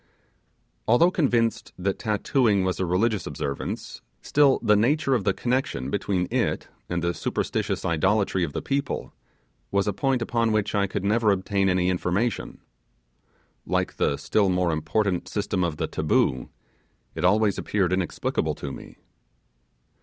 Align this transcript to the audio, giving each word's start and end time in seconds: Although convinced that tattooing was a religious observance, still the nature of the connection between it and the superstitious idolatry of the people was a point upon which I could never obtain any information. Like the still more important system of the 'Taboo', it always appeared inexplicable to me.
Although 0.87 1.11
convinced 1.11 1.73
that 1.77 1.99
tattooing 1.99 2.63
was 2.63 2.79
a 2.79 2.87
religious 2.87 3.27
observance, 3.27 4.01
still 4.23 4.57
the 4.63 4.75
nature 4.75 5.13
of 5.13 5.25
the 5.25 5.33
connection 5.35 5.91
between 5.91 6.27
it 6.33 6.67
and 6.89 7.03
the 7.03 7.13
superstitious 7.13 7.85
idolatry 7.85 8.43
of 8.43 8.51
the 8.53 8.63
people 8.63 9.13
was 9.69 9.85
a 9.87 9.93
point 9.93 10.23
upon 10.23 10.51
which 10.51 10.73
I 10.73 10.87
could 10.87 11.03
never 11.03 11.29
obtain 11.29 11.69
any 11.69 11.87
information. 11.87 12.61
Like 13.63 13.97
the 13.97 14.17
still 14.17 14.49
more 14.49 14.71
important 14.71 15.29
system 15.29 15.63
of 15.63 15.77
the 15.77 15.85
'Taboo', 15.85 16.49
it 17.13 17.23
always 17.23 17.59
appeared 17.59 17.93
inexplicable 17.93 18.55
to 18.55 18.71
me. 18.71 18.97